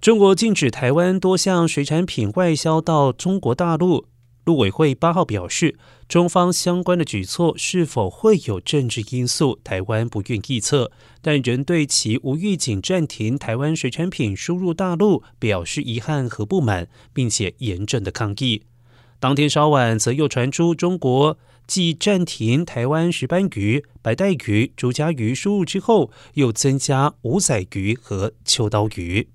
[0.00, 4.06] 中国禁止台湾多项水产品外销到中国大陆。
[4.46, 5.78] 陆委会八号表示，
[6.08, 10.90] 中方相关的举措是否会有政治因素，台湾不愿臆测，
[11.20, 18.62] 但仍对其无预警暂停台湾水产品输入大陆表示遗憾和不满，并且严正的抗议。
[19.18, 29.28] 当天稍晚，则又传出中国继暂停台湾石斑鱼、白带鱼、竹荚鱼输入之后，又增加五仔鱼和秋刀鱼。